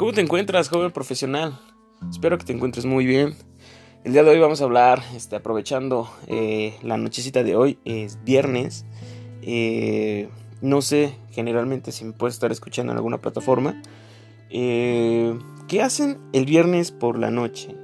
[0.00, 1.60] ¿Cómo te encuentras, joven profesional?
[2.08, 3.34] Espero que te encuentres muy bien.
[4.02, 8.24] El día de hoy vamos a hablar, este, aprovechando eh, la nochecita de hoy, es
[8.24, 8.86] viernes.
[9.42, 10.30] Eh,
[10.62, 13.82] no sé, generalmente si me puedes estar escuchando en alguna plataforma.
[14.48, 17.76] Eh, ¿Qué hacen el viernes por la noche?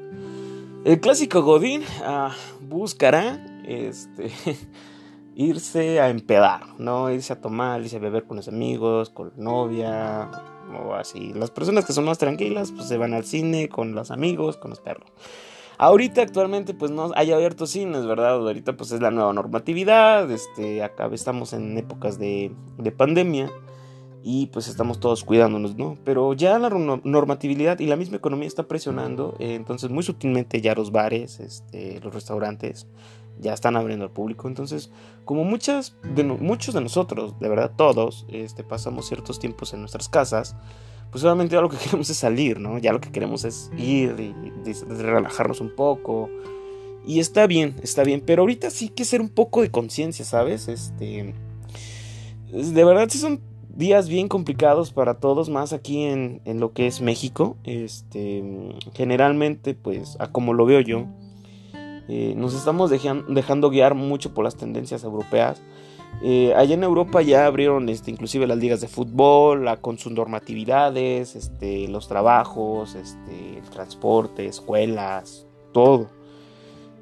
[0.87, 4.31] El clásico Godín ah, buscará este,
[5.37, 7.11] irse a empedar, ¿no?
[7.11, 10.31] Irse a tomar, irse a beber con los amigos, con la novia,
[10.83, 11.35] o así.
[11.35, 14.71] Las personas que son más tranquilas, pues se van al cine con los amigos, con
[14.71, 15.13] los perros.
[15.79, 18.37] Ahorita actualmente pues no hay abiertos cines, ¿verdad?
[18.37, 21.11] Ahorita pues es la nueva normatividad, este, acá
[21.53, 23.51] en épocas de, de pandemia
[24.23, 25.99] y pues estamos todos cuidándonos, ¿no?
[26.03, 30.75] Pero ya la normatividad y la misma economía está presionando, eh, entonces muy sutilmente ya
[30.75, 32.87] los bares, este, los restaurantes
[33.41, 34.91] ya están abriendo al público, entonces
[35.25, 35.97] como muchas
[36.41, 40.57] muchos de nosotros, de verdad todos, este, pasamos ciertos tiempos en nuestras casas,
[41.11, 42.79] pues obviamente ya lo que queremos es salir, ¿no?
[42.79, 46.29] Ya lo que queremos es ir y, relajarnos un poco.
[47.07, 50.67] Y está bien, está bien, pero ahorita sí que ser un poco de conciencia, ¿sabes?
[50.67, 51.35] Este
[52.53, 57.01] de verdad sí son días bien complicados para todos, más aquí en, lo que es
[57.01, 57.57] México.
[57.65, 58.43] Este,
[58.95, 61.07] generalmente, pues, a como lo veo yo,
[62.09, 65.63] eh, nos estamos dejando guiar mucho por las tendencias europeas.
[66.23, 71.37] Eh, allá en Europa ya abrieron este, inclusive las ligas de fútbol, con sus normatividades,
[71.37, 76.09] este, los trabajos, este, el transporte, escuelas, todo.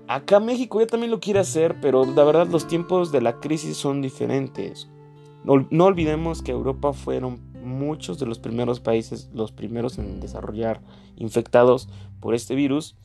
[0.08, 3.76] Acá México ya también lo quiere hacer, pero la verdad los tiempos de la crisis
[3.76, 4.88] son diferentes.
[5.44, 10.80] No, olvidemos que Europa fueron muchos de los primeros países, los primeros en desarrollar
[11.16, 11.88] infectados
[12.20, 12.96] por este virus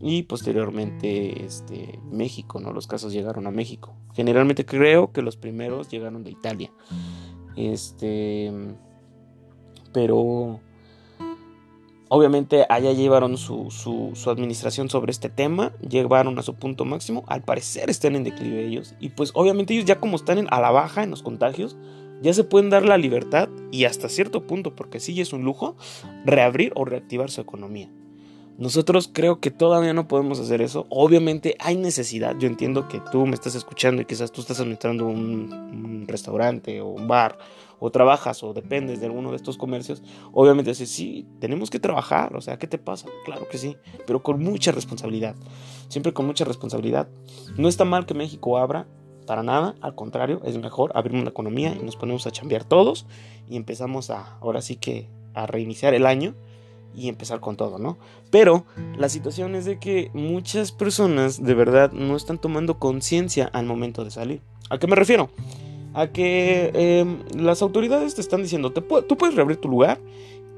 [0.00, 2.72] y posteriormente este, México, ¿no?
[2.72, 3.94] Los casos llegaron a México.
[4.14, 6.70] Generalmente creo que los primeros llegaron de Italia.
[7.56, 8.52] Este,
[9.92, 10.60] pero
[12.08, 17.24] obviamente allá llevaron su, su, su, administración sobre este tema, llevaron a su punto máximo,
[17.28, 20.60] al parecer están en declive ellos, y pues obviamente ellos ya como están en, a
[20.60, 21.76] la baja en los contagios,
[22.22, 25.76] ya se pueden dar la libertad y hasta cierto punto, porque sí es un lujo,
[26.24, 27.90] reabrir o reactivar su economía.
[28.58, 30.86] Nosotros creo que todavía no podemos hacer eso.
[30.88, 32.36] Obviamente hay necesidad.
[32.38, 36.86] Yo entiendo que tú me estás escuchando y quizás tú estás administrando un, restaurante o
[36.88, 37.36] un bar
[37.78, 40.02] o trabajas o dependes de alguno de estos comercios,
[40.32, 43.08] obviamente dices, sí, tenemos que trabajar, o sea, ¿qué te pasa?
[43.26, 45.34] Claro que sí, pero con mucha responsabilidad,
[45.88, 47.08] siempre con mucha responsabilidad.
[47.58, 48.86] No está mal que México abra,
[49.26, 53.06] para nada, al contrario, es mejor abrimos la economía y nos ponemos a chambear todos
[53.48, 56.34] y empezamos a, ahora sí que, a reiniciar el año
[56.96, 57.98] y empezar con todo, ¿no?
[58.30, 58.64] Pero
[58.96, 64.04] la situación es de que muchas personas de verdad no están tomando conciencia al momento
[64.04, 64.40] de salir.
[64.70, 65.30] ¿A qué me refiero?
[65.96, 69.98] a que em, las autoridades te están diciendo, te tú puedes reabrir tu lugar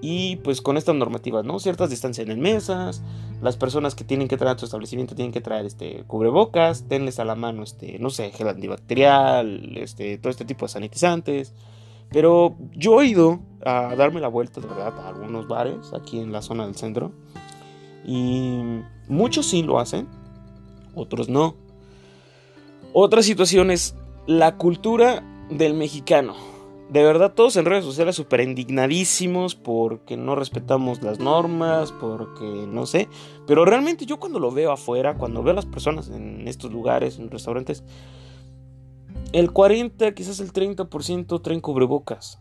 [0.01, 1.61] y pues con estas normativas, ¿no?
[1.61, 3.05] Ciertas distancias en mesas,
[3.41, 7.21] las personas que tienen que traer a tu establecimiento tienen que traer este cubrebocas, tenles
[7.21, 11.55] a la mano este, no sé, gel antibacterial, este, todo este tipo de sanitizantes.
[12.11, 16.33] Pero yo he ido a darme la vuelta, de verdad, a algunos bares aquí en
[16.33, 17.13] la zona del centro.
[18.05, 20.09] Y muchos sí lo hacen,
[20.95, 21.57] otros no.
[22.93, 23.95] Otra situación es
[24.27, 26.35] la cultura del mexicano.
[26.91, 32.87] De verdad, todos en redes sociales súper indignadísimos porque no respetamos las normas, porque no
[32.87, 33.09] sé.
[33.47, 37.19] Pero realmente yo cuando lo veo afuera, cuando veo a las personas en estos lugares,
[37.19, 37.85] en restaurantes,
[39.33, 42.41] el 40, quizás el 30% traen cubrebocas.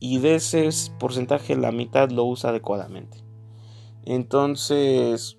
[0.00, 0.68] Y de ese
[0.98, 3.24] porcentaje la mitad lo usa adecuadamente.
[4.04, 5.38] Entonces,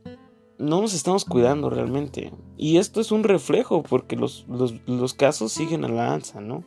[0.59, 2.33] no nos estamos cuidando realmente.
[2.57, 4.45] Y esto es un reflejo porque los,
[5.17, 6.63] casos siguen a la alza, ¿no?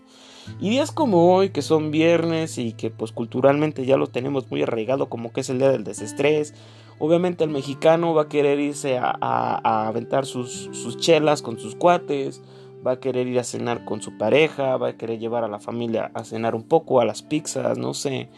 [0.59, 4.63] Y días como hoy, que son viernes y que pues culturalmente ya lo tenemos muy
[4.63, 6.55] arraigado como que es el día del desestrés,
[6.99, 11.77] obviamente el mexicano va a querer irse a, a, aventar sus, sus chelas con sus
[11.77, 12.43] cuates,
[12.85, 15.61] va a querer ir a cenar con su pareja, va a querer llevar a la
[15.61, 18.29] familia a cenar un poco, a las pizzas, no sé.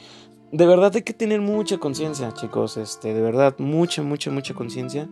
[0.52, 5.08] De verdad hay que tener mucha conciencia, chicos, este, de verdad, mucha, mucha, mucha conciencia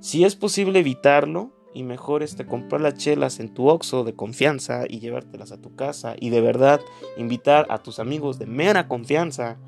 [0.00, 4.84] si es posible evitarlo y mejor este comprar las chelas en tu Oxxo de confianza
[4.88, 6.80] y llevártelas a tu casa y de verdad
[7.16, 9.58] invitar a tus amigos de mera confianza,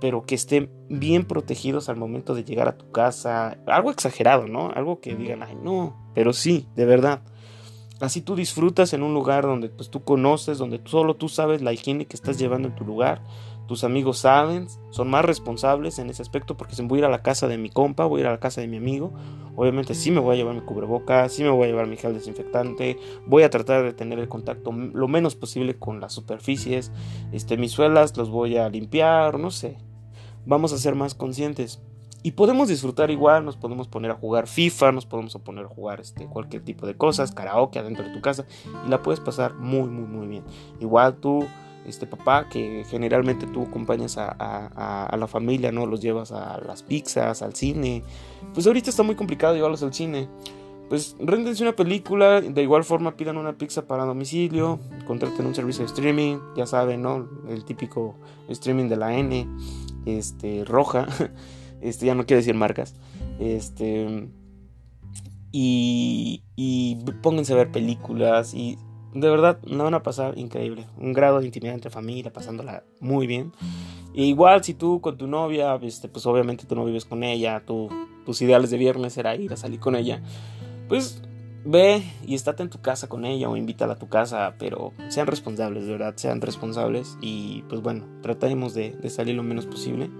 [0.00, 3.58] pero que estén bien protegidos al momento de llegar a tu casa.
[3.66, 4.70] Algo exagerado, ¿no?
[4.70, 7.22] Algo que digan, "Ay, no", pero sí, de verdad.
[8.00, 11.72] Así tú disfrutas en un lugar donde pues tú conoces, donde solo tú sabes la
[11.72, 13.22] higiene que estás llevando en tu lugar
[13.70, 17.08] tus amigos saben, son más responsables en ese aspecto porque si voy a ir a
[17.08, 19.12] la casa de mi compa, voy a ir a la casa de mi amigo,
[19.54, 22.12] obviamente sí me voy a llevar mi cubrebocas, sí me voy a llevar mi gel
[22.12, 22.98] desinfectante,
[23.28, 26.90] voy a tratar de tener el contacto lo menos posible con las superficies,
[27.30, 29.78] este, mis suelas los voy a limpiar, no sé.
[30.46, 31.80] vamos a ser más conscientes.
[32.22, 36.00] Y podemos disfrutar igual, nos podemos poner a jugar FIFA, nos podemos poner a jugar
[36.00, 38.44] este, cualquier tipo de cosas, karaoke adentro de tu casa,
[38.86, 40.44] y la puedes pasar muy, muy, muy bien.
[40.80, 41.46] Igual tú,
[41.86, 44.28] este papá, que generalmente tú acompañas a,
[45.06, 45.86] a, la familia, ¿no?
[45.86, 48.02] Los llevas a las pizzas, al cine.
[48.52, 50.28] Pues ahorita está muy complicado llevarlos al cine.
[50.90, 55.84] Pues réndense una película, de igual forma pidan una pizza para domicilio, contraten un servicio
[55.84, 57.28] de streaming, ya saben, ¿no?
[57.48, 58.16] El típico
[58.48, 59.46] streaming de la N,
[60.04, 61.06] este, roja.
[61.80, 62.94] Este, ya no quiero decir marcas.
[63.38, 64.28] Este.
[65.52, 68.78] Y, y pónganse a ver películas y
[69.14, 70.86] de verdad no van a pasar increíble.
[70.96, 73.52] Un grado de intimidad entre familia, pasándola muy bien.
[74.14, 77.64] E igual si tú con tu novia, este, pues obviamente tú no vives con ella,
[77.64, 80.22] tus ideales de viernes era ir a salir con ella,
[80.88, 81.22] pues
[81.64, 85.26] ve y estate en tu casa con ella o invítala a tu casa, pero sean
[85.26, 90.10] responsables, de verdad, sean responsables y pues bueno, tratemos de, de salir lo menos posible.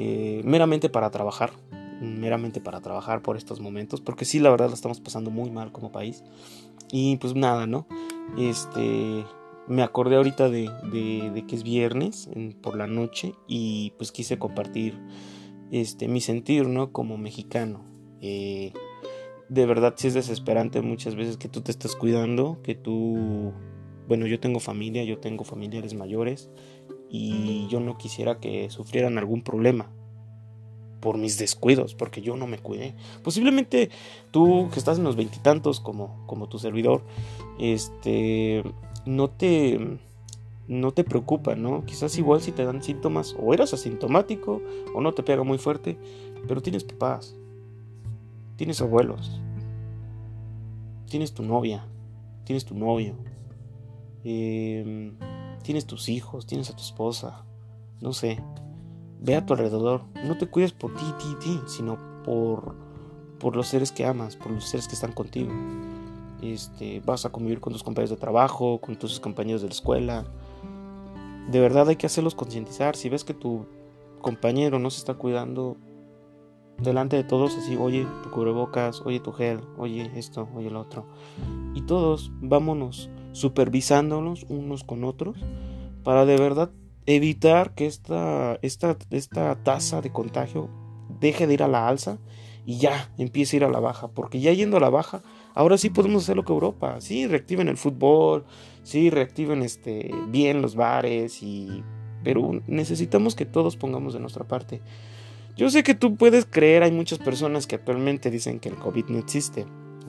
[0.00, 1.50] Eh, meramente para trabajar,
[2.00, 5.72] meramente para trabajar por estos momentos, porque sí, la verdad la estamos pasando muy mal
[5.72, 6.22] como país.
[6.92, 7.86] Y pues nada, ¿no?
[8.38, 9.24] Este,
[9.66, 12.30] me acordé ahorita de, de, que es viernes
[12.62, 14.98] por la noche y pues quise compartir
[15.72, 16.92] este, mi sentir, ¿no?
[16.92, 17.84] Como mexicano.
[18.20, 18.72] Eh,
[19.48, 23.52] de verdad sí es desesperante muchas veces que tú te estás cuidando, que tú,
[24.06, 26.50] bueno, yo tengo familia, yo tengo familiares mayores
[27.10, 29.90] y yo no quisiera que sufrieran algún problema
[31.00, 32.94] por mis descuidos, porque yo no me cuidé.
[33.22, 33.90] Posiblemente
[34.30, 37.02] tú que estás en los veintitantos como, como tu servidor,
[37.58, 38.64] este,
[39.06, 39.98] no te,
[40.66, 41.84] no te preocupa, ¿no?
[41.86, 44.60] Quizás igual si te dan síntomas, o eras asintomático,
[44.94, 45.96] o no te pega muy fuerte,
[46.46, 47.36] pero tienes papás,
[48.56, 49.40] tienes abuelos,
[51.08, 51.86] tienes tu novia,
[52.44, 53.14] tienes tu novio.
[54.24, 55.12] Eh,
[55.62, 57.44] tienes tus hijos, tienes a tu esposa,
[58.00, 58.42] no sé,
[59.20, 62.74] ve a tu alrededor, no te cuides por ti, ti, ti, sino por,
[63.38, 65.52] por los seres que amas, por los seres que están contigo.
[66.42, 70.24] Este, vas a convivir con tus compañeros de trabajo, con tus compañeros de la escuela.
[71.50, 72.94] De verdad hay que hacerlos concientizar.
[72.94, 73.66] Si ves que tu
[74.20, 75.76] compañero no se está cuidando
[76.78, 81.06] delante de todos, así, oye, tu cubrebocas, oye, tu gel, oye, esto, oye, lo otro.
[81.74, 85.36] Y todos vámonos supervisándonos unos con otros
[86.02, 86.70] para de verdad
[87.06, 90.68] evitar que esta, esta, esta tasa de contagio
[91.20, 92.18] deje de ir a la alza
[92.66, 95.22] y ya empiece a ir a la baja, porque ya yendo a la baja,
[95.54, 98.44] ahora sí podemos hacer lo que Europa, sí, reactiven el fútbol,
[98.82, 101.82] sí, reactiven este, bien los bares, y,
[102.22, 104.82] pero necesitamos que todos pongamos de nuestra parte.
[105.56, 109.06] Yo sé que tú puedes creer, hay muchas personas que actualmente dicen que el COVID
[109.06, 109.64] no existe,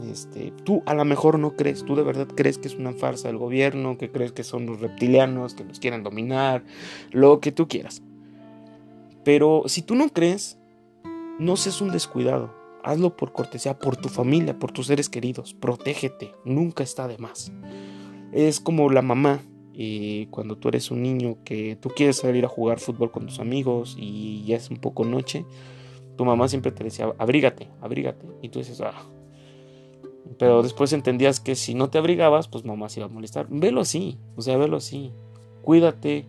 [0.08, 3.28] este, tú a lo mejor no crees, tú de verdad crees que es una farsa
[3.28, 6.64] del gobierno, que crees que son los reptilianos, que nos quieren dominar,
[7.12, 8.02] lo que tú quieras.
[9.24, 10.58] Pero si tú no crees,
[11.40, 12.54] no seas un descuidado.
[12.84, 15.54] Hazlo por cortesía, por tu familia, por tus seres queridos.
[15.54, 17.52] Protégete, nunca está de más.
[18.32, 19.42] Es como la mamá,
[19.74, 23.40] y cuando tú eres un niño que tú quieres salir a jugar fútbol con tus
[23.40, 25.46] amigos y ya es un poco noche,
[26.18, 28.26] tu mamá siempre te decía, abrígate, abrígate.
[28.42, 29.10] Y tú dices, ah,
[30.38, 33.48] pero después entendías que si no te abrigabas, pues mamá se iba a molestar.
[33.50, 35.12] Velo así, o sea, velo así.
[35.62, 36.28] Cuídate,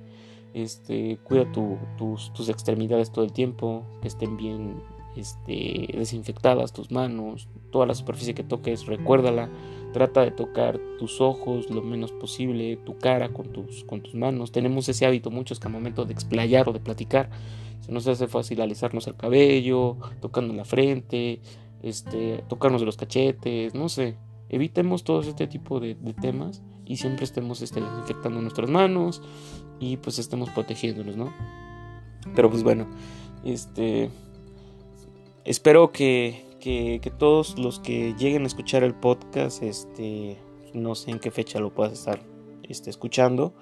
[0.55, 4.83] este, cuida tus, tus, extremidades todo el tiempo, que estén bien
[5.17, 9.49] este, desinfectadas tus manos, toda la superficie que toques, recuérdala.
[9.93, 14.53] Trata de tocar tus ojos lo menos posible, tu cara con tus, con tus manos.
[14.53, 17.29] Tenemos ese hábito muchos que al momento de explayar o de platicar
[17.81, 21.41] se nos hace fácil alisarnos el cabello, tocando la frente,
[21.83, 24.17] este, tocarnos los cachetes, no sé.
[24.49, 29.23] Evitemos todo este tipo de, temas y siempre estemos este, desinfectando nuestras manos
[29.79, 31.33] y pues estemos protegiéndonos, ¿no?
[32.35, 32.89] Pero pues bueno,
[33.45, 34.11] este,
[35.45, 40.37] espero que, que, todos los que lleguen a escuchar el podcast, este,
[40.75, 42.21] no sé en qué fecha lo puedas estar
[42.69, 43.55] este, escuchando.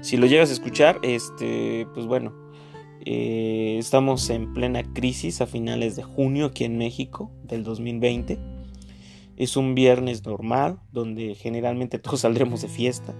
[0.00, 2.32] Si lo llegas a escuchar, este, pues bueno,
[3.06, 8.38] eh, estamos en plena crisis a finales de junio aquí en México del 2020.
[9.36, 13.14] Es un viernes normal donde generalmente todos saldremos de fiesta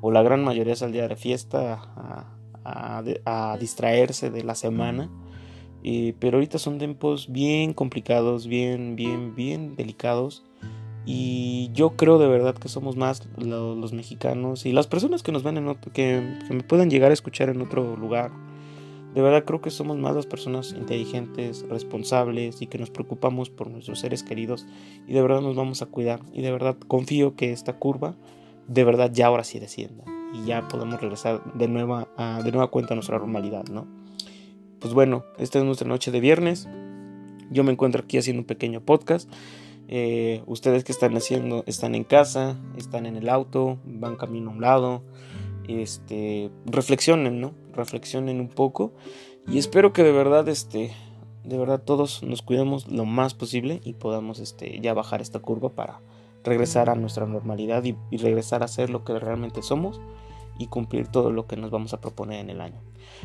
[0.00, 1.82] o la gran mayoría saldría de fiesta
[2.64, 5.10] a, distraerse de la semana.
[5.82, 10.44] Eh, pero ahorita son tiempos bien complicados, bien, bien, bien delicados.
[11.06, 15.42] Y yo creo de verdad que somos más los, mexicanos y las personas que nos
[15.42, 18.30] ven en otro, que, que me puedan llegar a escuchar en otro lugar
[19.14, 23.70] de verdad creo que somos más las personas inteligentes, responsables y que nos preocupamos por
[23.70, 24.66] nuestros seres queridos
[25.06, 28.14] y de verdad nos vamos a cuidar y de verdad confío que esta curva
[28.66, 32.70] de verdad ya ahora sí descienda y ya podemos regresar de nueva, a, de nueva
[32.70, 33.86] cuenta a nuestra normalidad, ¿no?
[34.80, 36.68] pues bueno, esta es nuestra noche de viernes.
[37.50, 39.30] Yo me encuentro aquí haciendo un pequeño podcast.
[39.88, 44.52] Eh, ustedes que están haciendo, están en casa, están en el auto, van camino a
[44.52, 45.02] un lado,
[45.68, 47.52] este, reflexionen, ¿no?
[47.72, 48.92] Reflexionen un poco
[49.46, 50.92] y espero que de verdad, este,
[51.44, 55.70] de verdad todos nos cuidemos lo más posible y podamos, este, ya bajar esta curva
[55.70, 56.00] para
[56.44, 60.00] regresar a nuestra normalidad y, y regresar a ser lo que realmente somos
[60.58, 62.80] y cumplir todo lo que nos vamos a proponer en el año.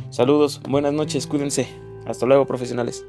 [0.10, 1.68] Saludos, buenas noches, cuídense.
[2.06, 3.06] Hasta luego, profesionales.